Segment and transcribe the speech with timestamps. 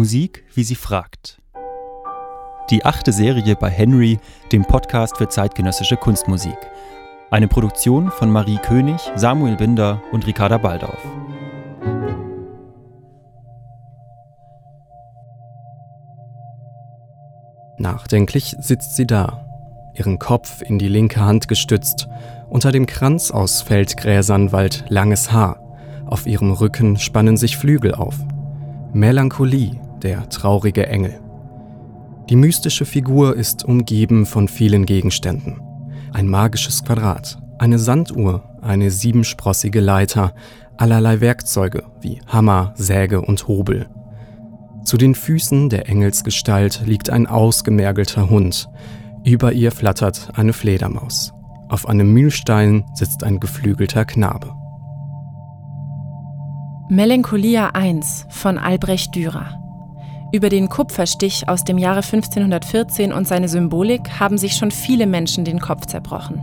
[0.00, 1.42] Musik, wie sie fragt.
[2.70, 4.18] Die achte Serie bei Henry,
[4.50, 6.56] dem Podcast für zeitgenössische Kunstmusik.
[7.30, 10.96] Eine Produktion von Marie König, Samuel Binder und Ricarda Baldauf.
[17.76, 19.44] Nachdenklich sitzt sie da,
[19.94, 22.08] ihren Kopf in die linke Hand gestützt,
[22.48, 25.60] unter dem Kranz aus Feldgräsern wallt langes Haar,
[26.06, 28.16] auf ihrem Rücken spannen sich Flügel auf.
[28.94, 31.20] Melancholie, der traurige Engel.
[32.28, 35.60] Die mystische Figur ist umgeben von vielen Gegenständen.
[36.12, 40.32] Ein magisches Quadrat, eine Sanduhr, eine siebensprossige Leiter,
[40.76, 43.88] allerlei Werkzeuge wie Hammer, Säge und Hobel.
[44.84, 48.68] Zu den Füßen der Engelsgestalt liegt ein ausgemergelter Hund.
[49.24, 51.32] Über ihr flattert eine Fledermaus.
[51.68, 54.54] Auf einem Mühlstein sitzt ein geflügelter Knabe.
[56.88, 59.59] Melancholia I von Albrecht Dürer.
[60.32, 65.44] Über den Kupferstich aus dem Jahre 1514 und seine Symbolik haben sich schon viele Menschen
[65.44, 66.40] den Kopf zerbrochen.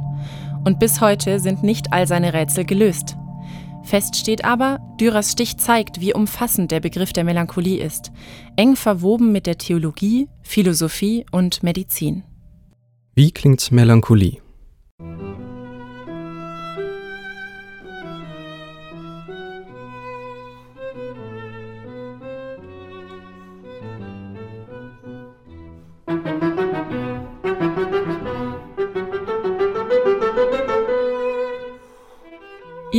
[0.66, 3.16] Und bis heute sind nicht all seine Rätsel gelöst.
[3.84, 8.12] Fest steht aber, Dürers Stich zeigt, wie umfassend der Begriff der Melancholie ist,
[8.58, 12.24] eng verwoben mit der Theologie, Philosophie und Medizin.
[13.16, 14.42] Wie klingt Melancholie?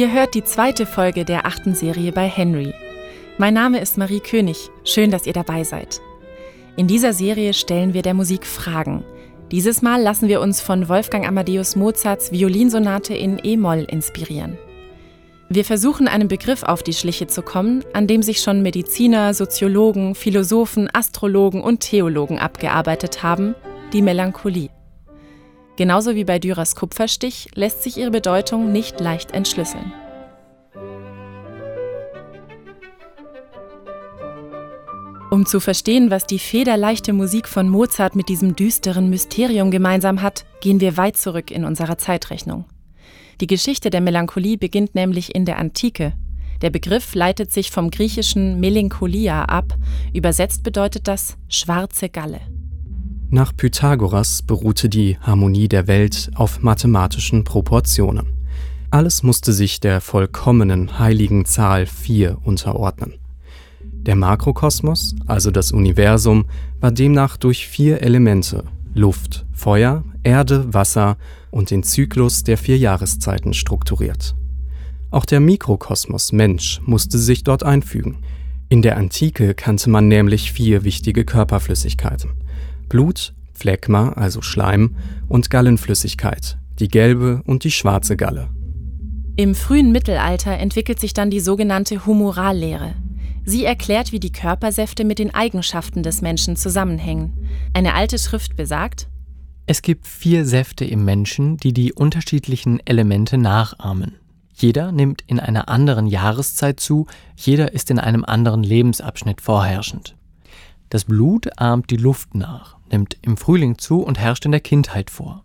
[0.08, 2.72] Ihr hört die zweite Folge der achten Serie bei Henry.
[3.36, 4.70] Mein Name ist Marie König.
[4.82, 6.00] Schön, dass ihr dabei seid.
[6.78, 9.04] In dieser Serie stellen wir der Musik Fragen.
[9.50, 14.56] Dieses Mal lassen wir uns von Wolfgang Amadeus Mozarts Violinsonate in E-Moll inspirieren.
[15.50, 20.14] Wir versuchen einem Begriff auf die Schliche zu kommen, an dem sich schon Mediziner, Soziologen,
[20.14, 23.54] Philosophen, Astrologen und Theologen abgearbeitet haben,
[23.92, 24.70] die Melancholie.
[25.78, 29.92] Genauso wie bei Dürers Kupferstich lässt sich ihre Bedeutung nicht leicht entschlüsseln.
[35.30, 40.46] Um zu verstehen, was die federleichte Musik von Mozart mit diesem düsteren Mysterium gemeinsam hat,
[40.60, 42.64] gehen wir weit zurück in unserer Zeitrechnung.
[43.40, 46.14] Die Geschichte der Melancholie beginnt nämlich in der Antike.
[46.60, 49.76] Der Begriff leitet sich vom griechischen Melancholia ab,
[50.12, 52.40] übersetzt bedeutet das schwarze Galle.
[53.30, 58.32] Nach Pythagoras beruhte die Harmonie der Welt auf mathematischen Proportionen.
[58.90, 63.18] Alles musste sich der vollkommenen heiligen Zahl 4 unterordnen.
[63.82, 66.46] Der Makrokosmos, also das Universum,
[66.80, 71.18] war demnach durch vier Elemente Luft, Feuer, Erde, Wasser
[71.50, 74.36] und den Zyklus der vier Jahreszeiten strukturiert.
[75.10, 78.22] Auch der Mikrokosmos Mensch musste sich dort einfügen.
[78.70, 82.30] In der Antike kannte man nämlich vier wichtige Körperflüssigkeiten
[82.88, 84.96] Blut, Phlegma, also Schleim,
[85.28, 88.48] und Gallenflüssigkeit, die gelbe und die schwarze Galle.
[89.36, 92.94] Im frühen Mittelalter entwickelt sich dann die sogenannte Humorallehre.
[93.44, 97.48] Sie erklärt, wie die Körpersäfte mit den Eigenschaften des Menschen zusammenhängen.
[97.72, 99.08] Eine alte Schrift besagt,
[99.66, 104.14] es gibt vier Säfte im Menschen, die die unterschiedlichen Elemente nachahmen.
[104.54, 107.06] Jeder nimmt in einer anderen Jahreszeit zu,
[107.36, 110.16] jeder ist in einem anderen Lebensabschnitt vorherrschend.
[110.88, 115.10] Das Blut ahmt die Luft nach nimmt im Frühling zu und herrscht in der Kindheit
[115.10, 115.44] vor.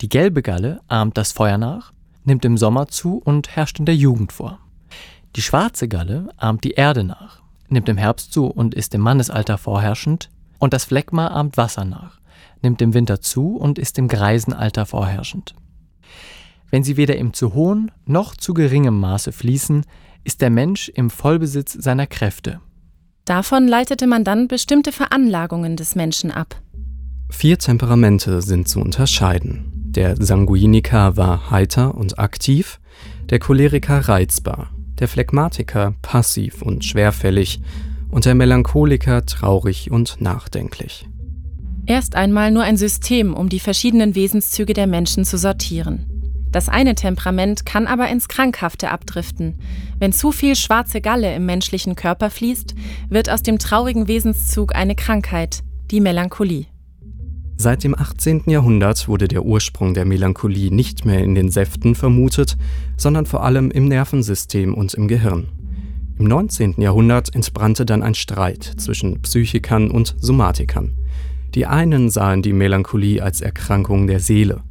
[0.00, 1.92] Die gelbe Galle ahmt das Feuer nach,
[2.24, 4.58] nimmt im Sommer zu und herrscht in der Jugend vor.
[5.36, 9.58] Die schwarze Galle ahmt die Erde nach, nimmt im Herbst zu und ist im Mannesalter
[9.58, 12.20] vorherrschend, und das Phlegma ahmt Wasser nach,
[12.62, 15.54] nimmt im Winter zu und ist im Greisenalter vorherrschend.
[16.70, 19.84] Wenn sie weder im zu hohen noch zu geringem Maße fließen,
[20.24, 22.60] ist der Mensch im Vollbesitz seiner Kräfte
[23.24, 26.60] Davon leitete man dann bestimmte Veranlagungen des Menschen ab.
[27.30, 29.70] Vier Temperamente sind zu unterscheiden.
[29.72, 32.80] Der Sanguiniker war heiter und aktiv,
[33.28, 37.60] der Choleriker reizbar, der Phlegmatiker passiv und schwerfällig
[38.10, 41.08] und der Melancholiker traurig und nachdenklich.
[41.86, 46.09] Erst einmal nur ein System, um die verschiedenen Wesenszüge der Menschen zu sortieren.
[46.52, 49.58] Das eine Temperament kann aber ins Krankhafte abdriften.
[49.98, 52.74] Wenn zu viel schwarze Galle im menschlichen Körper fließt,
[53.08, 56.66] wird aus dem traurigen Wesenszug eine Krankheit, die Melancholie.
[57.56, 58.44] Seit dem 18.
[58.46, 62.56] Jahrhundert wurde der Ursprung der Melancholie nicht mehr in den Säften vermutet,
[62.96, 65.48] sondern vor allem im Nervensystem und im Gehirn.
[66.18, 66.80] Im 19.
[66.80, 70.96] Jahrhundert entbrannte dann ein Streit zwischen Psychikern und Somatikern.
[71.54, 74.62] Die einen sahen die Melancholie als Erkrankung der Seele,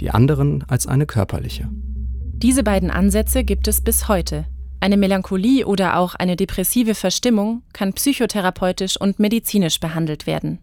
[0.00, 1.68] die anderen als eine körperliche.
[1.72, 4.46] Diese beiden Ansätze gibt es bis heute.
[4.80, 10.58] Eine Melancholie oder auch eine depressive Verstimmung kann psychotherapeutisch und medizinisch behandelt werden.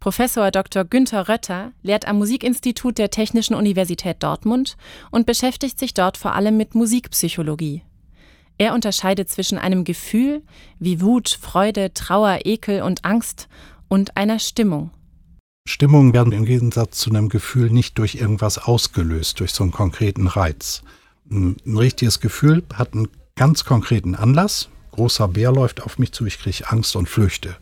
[0.00, 0.84] Professor Dr.
[0.84, 4.76] Günther Rötter lehrt am Musikinstitut der Technischen Universität Dortmund
[5.10, 7.82] und beschäftigt sich dort vor allem mit Musikpsychologie.
[8.58, 10.42] Er unterscheidet zwischen einem Gefühl
[10.78, 13.48] wie Wut, Freude, Trauer, Ekel und Angst
[13.88, 14.90] und einer Stimmung.
[15.68, 20.26] Stimmungen werden im Gegensatz zu einem Gefühl nicht durch irgendwas ausgelöst, durch so einen konkreten
[20.26, 20.82] Reiz.
[21.30, 24.70] Ein richtiges Gefühl hat einen ganz konkreten Anlass.
[24.92, 27.56] Großer Bär läuft auf mich zu, ich kriege Angst und flüchte.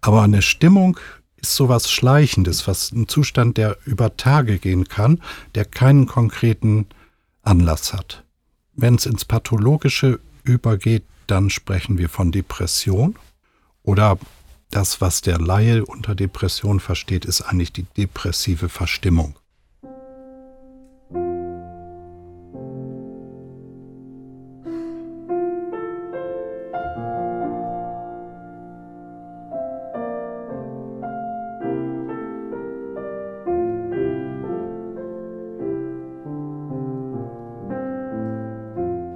[0.00, 0.98] Aber eine Stimmung
[1.36, 5.20] ist sowas Schleichendes, was ein Zustand, der über Tage gehen kann,
[5.54, 6.86] der keinen konkreten
[7.42, 8.24] Anlass hat.
[8.74, 13.16] Wenn es ins Pathologische übergeht, dann sprechen wir von Depression.
[13.82, 14.18] Oder
[14.70, 19.36] das, was der Laie unter Depression versteht, ist eigentlich die depressive Verstimmung.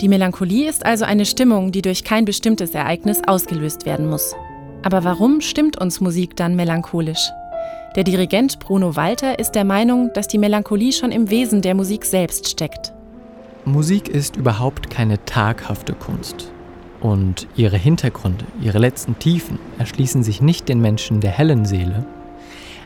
[0.00, 4.34] Die Melancholie ist also eine Stimmung, die durch kein bestimmtes Ereignis ausgelöst werden muss.
[4.88, 7.31] Aber warum stimmt uns Musik dann melancholisch?
[7.94, 12.06] Der Dirigent Bruno Walter ist der Meinung, dass die Melancholie schon im Wesen der Musik
[12.06, 12.94] selbst steckt.
[13.67, 16.50] Musik ist überhaupt keine taghafte Kunst.
[17.00, 22.06] Und ihre Hintergründe, ihre letzten Tiefen erschließen sich nicht den Menschen der hellen Seele.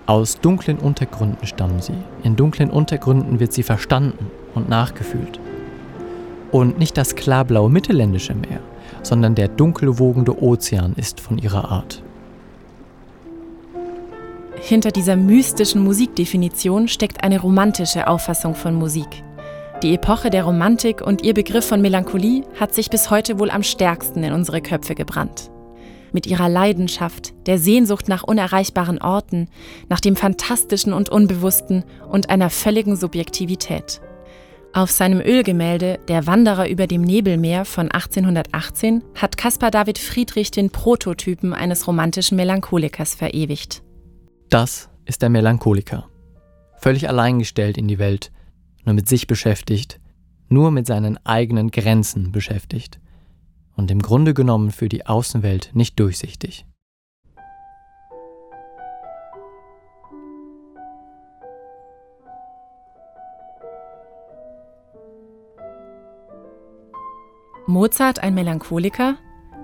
[0.06, 1.94] Aus dunklen Untergründen stammen sie.
[2.24, 4.26] In dunklen Untergründen wird sie verstanden
[4.56, 5.38] und nachgefühlt.
[6.52, 8.60] Und nicht das klarblaue mittelländische Meer,
[9.02, 12.02] sondern der dunkelwogende Ozean ist von ihrer Art.
[14.60, 19.24] Hinter dieser mystischen Musikdefinition steckt eine romantische Auffassung von Musik.
[19.82, 23.64] Die Epoche der Romantik und ihr Begriff von Melancholie hat sich bis heute wohl am
[23.64, 25.50] stärksten in unsere Köpfe gebrannt.
[26.12, 29.48] Mit ihrer Leidenschaft, der Sehnsucht nach unerreichbaren Orten,
[29.88, 34.00] nach dem Fantastischen und Unbewussten und einer völligen Subjektivität.
[34.74, 40.70] Auf seinem Ölgemälde Der Wanderer über dem Nebelmeer von 1818 hat Caspar David Friedrich den
[40.70, 43.82] Prototypen eines romantischen Melancholikers verewigt.
[44.48, 46.08] Das ist der Melancholiker.
[46.78, 48.32] Völlig alleingestellt in die Welt,
[48.86, 50.00] nur mit sich beschäftigt,
[50.48, 52.98] nur mit seinen eigenen Grenzen beschäftigt
[53.76, 56.64] und im Grunde genommen für die Außenwelt nicht durchsichtig.
[67.66, 69.16] Mozart ein Melancholiker?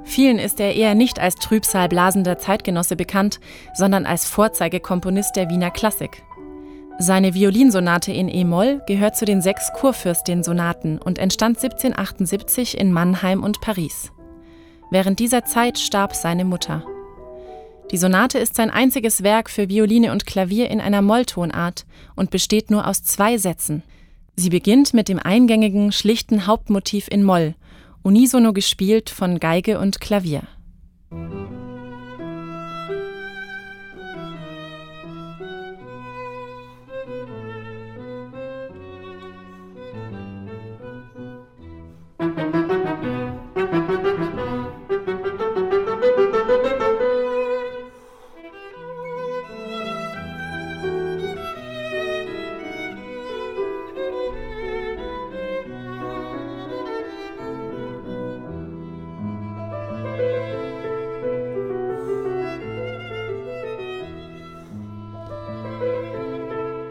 [0.05, 3.41] Vielen ist er eher nicht als trübsalblasender Zeitgenosse bekannt,
[3.75, 6.23] sondern als Vorzeigekomponist der Wiener Klassik.
[7.01, 13.61] Seine Violinsonate in E-Moll gehört zu den sechs Kurfürstin-Sonaten und entstand 1778 in Mannheim und
[13.61, 14.13] Paris.
[14.91, 16.85] Während dieser Zeit starb seine Mutter.
[17.91, 21.85] Die Sonate ist sein einziges Werk für Violine und Klavier in einer Molltonart
[22.17, 23.83] und besteht nur aus zwei Sätzen.
[24.37, 27.55] Sie beginnt mit dem eingängigen, schlichten Hauptmotiv in Moll
[28.09, 30.45] unisono gespielt von Geige und Klavier.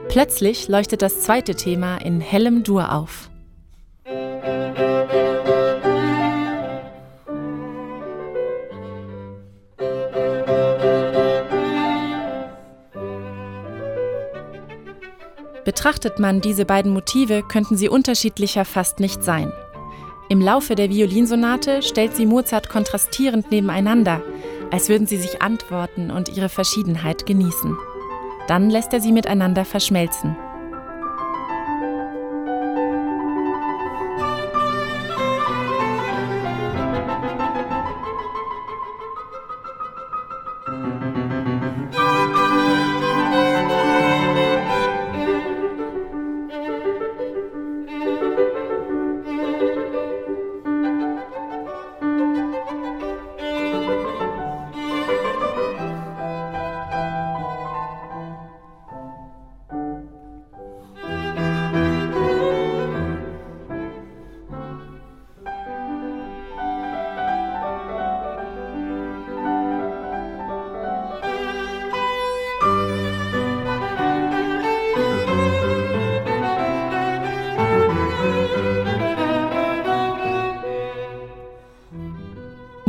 [0.09, 3.29] Plötzlich leuchtet das zweite Thema in hellem Dur auf.
[15.65, 19.51] Betrachtet man diese beiden Motive, könnten sie unterschiedlicher fast nicht sein.
[20.29, 24.21] Im Laufe der Violinsonate stellt sie Mozart kontrastierend nebeneinander,
[24.71, 27.77] als würden sie sich antworten und ihre Verschiedenheit genießen.
[28.47, 30.35] Dann lässt er sie miteinander verschmelzen.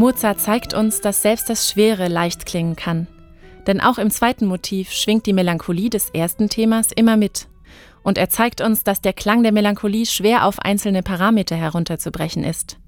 [0.09, 3.09] Mozart zeigt uns, dass selbst das Schwere leicht klingen kann.
[3.67, 7.47] Denn auch im zweiten Motiv schwingt die Melancholie des ersten Themas immer mit.
[8.03, 12.79] Und er zeigt uns, dass der Klang der Melancholie schwer auf einzelne Parameter herunterzubrechen ist.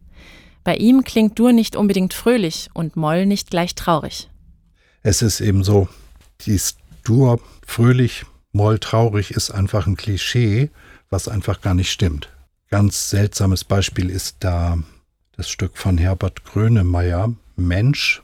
[0.64, 4.30] Bei ihm klingt Dur nicht unbedingt fröhlich und Moll nicht gleich traurig.
[5.02, 5.88] Es ist eben so,
[6.46, 10.70] dies Dur fröhlich, Moll traurig ist einfach ein Klischee,
[11.10, 12.30] was einfach gar nicht stimmt.
[12.70, 14.78] Ganz seltsames Beispiel ist da
[15.36, 18.22] das Stück von Herbert Grönemeyer, Mensch,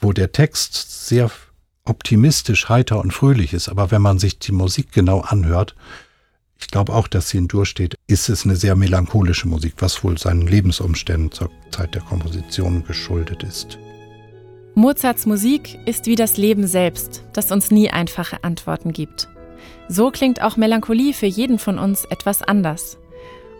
[0.00, 1.30] wo der Text sehr
[1.84, 3.68] optimistisch, heiter und fröhlich ist.
[3.68, 5.74] Aber wenn man sich die Musik genau anhört,
[6.60, 10.02] ich glaube auch, dass sie in Dur steht, ist es eine sehr melancholische Musik, was
[10.02, 13.78] wohl seinen Lebensumständen zur Zeit der Komposition geschuldet ist.
[14.74, 19.28] Mozarts Musik ist wie das Leben selbst, das uns nie einfache Antworten gibt.
[19.88, 22.98] So klingt auch Melancholie für jeden von uns etwas anders.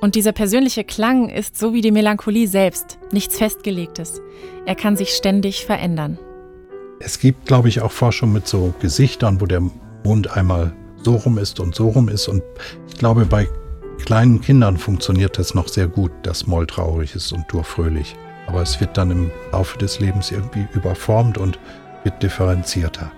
[0.01, 4.21] Und dieser persönliche Klang ist so wie die Melancholie selbst, nichts Festgelegtes.
[4.65, 6.19] Er kann sich ständig verändern.
[7.01, 9.63] Es gibt, glaube ich, auch Forschung mit so Gesichtern, wo der
[10.05, 12.29] Mund einmal so rum ist und so rum ist.
[12.29, 12.43] Und
[12.89, 13.49] ich glaube, bei
[14.05, 18.17] kleinen Kindern funktioniert das noch sehr gut, dass Moll traurig ist und Dur fröhlich.
[18.47, 21.59] Aber es wird dann im Laufe des Lebens irgendwie überformt und
[22.05, 23.11] wird differenzierter.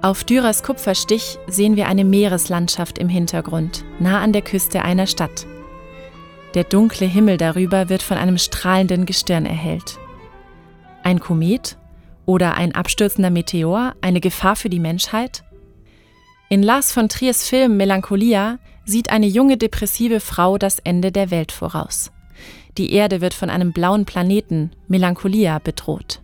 [0.00, 5.46] Auf Dürers Kupferstich sehen wir eine Meereslandschaft im Hintergrund, nah an der Küste einer Stadt.
[6.54, 9.98] Der dunkle Himmel darüber wird von einem strahlenden Gestirn erhellt.
[11.02, 11.76] Ein Komet
[12.26, 15.42] oder ein abstürzender Meteor eine Gefahr für die Menschheit?
[16.48, 21.50] In Lars von Triers Film Melancholia sieht eine junge depressive Frau das Ende der Welt
[21.50, 22.12] voraus.
[22.78, 26.22] Die Erde wird von einem blauen Planeten, Melancholia, bedroht.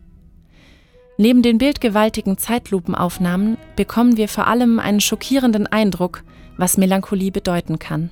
[1.18, 6.22] Neben den bildgewaltigen Zeitlupenaufnahmen bekommen wir vor allem einen schockierenden Eindruck,
[6.56, 8.10] was Melancholie bedeuten kann.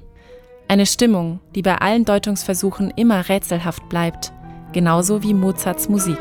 [0.71, 4.35] Eine Stimmung, die bei allen Deutungsversuchen immer rätselhaft bleibt,
[4.75, 6.19] genauso wie Mozarts Musik.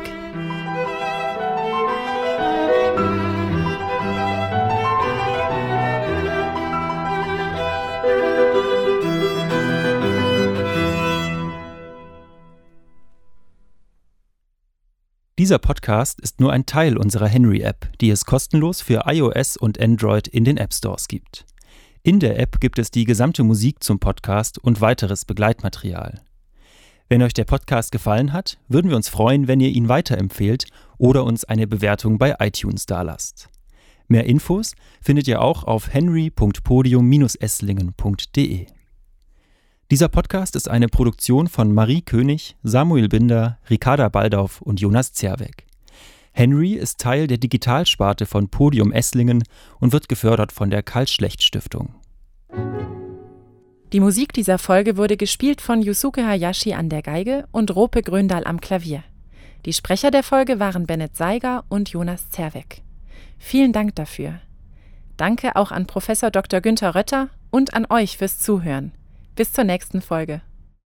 [15.38, 20.26] Dieser Podcast ist nur ein Teil unserer Henry-App, die es kostenlos für iOS und Android
[20.26, 21.44] in den App Stores gibt.
[22.08, 26.22] In der App gibt es die gesamte Musik zum Podcast und weiteres Begleitmaterial.
[27.10, 30.64] Wenn euch der Podcast gefallen hat, würden wir uns freuen, wenn ihr ihn weiterempfehlt
[30.96, 33.50] oder uns eine Bewertung bei iTunes dalasst.
[34.06, 34.72] Mehr Infos
[35.02, 38.66] findet ihr auch auf henry.podium-esslingen.de.
[39.90, 45.67] Dieser Podcast ist eine Produktion von Marie König, Samuel Binder, Ricarda Baldauf und Jonas Zerweck.
[46.38, 49.42] Henry ist Teil der Digitalsparte von Podium Esslingen
[49.80, 51.96] und wird gefördert von der Karl-Schlecht-Stiftung.
[53.92, 58.44] Die Musik dieser Folge wurde gespielt von Yusuke Hayashi an der Geige und Rope Gröndal
[58.44, 59.02] am Klavier.
[59.66, 62.82] Die Sprecher der Folge waren Bennett Seiger und Jonas Zerweck.
[63.38, 64.38] Vielen Dank dafür.
[65.16, 66.60] Danke auch an Professor Dr.
[66.60, 68.92] Günther Rötter und an euch fürs Zuhören.
[69.34, 70.40] Bis zur nächsten Folge.